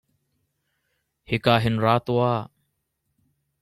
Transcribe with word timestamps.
Hika 1.29 1.57
hin 1.65 1.77
ra 1.83 1.93
tuah. 2.05 2.39